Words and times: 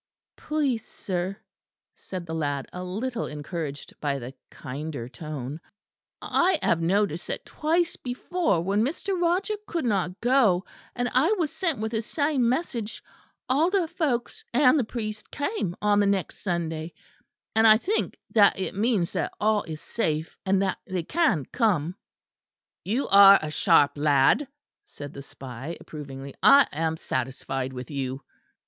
"Please, 0.35 0.83
sir," 0.83 1.37
said 1.93 2.25
the 2.25 2.33
lad, 2.33 2.65
a 2.73 2.83
little 2.83 3.27
encouraged 3.27 3.93
by 4.01 4.17
the 4.17 4.33
kinder 4.49 5.07
tone, 5.07 5.59
"I 6.23 6.57
have 6.63 6.81
noticed 6.81 7.27
that 7.27 7.45
twice 7.45 7.97
before 7.97 8.63
when 8.63 8.81
Mr. 8.83 9.21
Roger 9.21 9.53
could 9.67 9.85
not 9.85 10.19
go, 10.19 10.65
and 10.95 11.07
I 11.13 11.33
was 11.33 11.51
sent 11.51 11.77
with 11.81 11.91
the 11.91 12.01
same 12.01 12.49
message, 12.49 13.03
all 13.47 13.69
the 13.69 13.87
folks 13.87 14.43
and 14.55 14.79
the 14.79 14.83
priest 14.83 15.29
came 15.29 15.75
on 15.83 15.99
the 15.99 16.07
next 16.07 16.39
Sunday; 16.39 16.93
and 17.55 17.67
I 17.67 17.77
think 17.77 18.17
that 18.31 18.57
it 18.59 18.73
means 18.73 19.11
that 19.11 19.31
all 19.39 19.61
is 19.65 19.81
safe, 19.81 20.35
and 20.47 20.63
that 20.63 20.79
they 20.87 21.03
can 21.03 21.45
come." 21.53 21.93
"You 22.83 23.07
are 23.09 23.37
a 23.39 23.51
sharp 23.51 23.99
lad," 23.99 24.47
said 24.87 25.13
the 25.13 25.21
spy 25.21 25.77
approvingly. 25.79 26.33
"I 26.41 26.67
am 26.71 26.97
satisfied 26.97 27.71
with 27.71 27.91
you." 27.91 28.23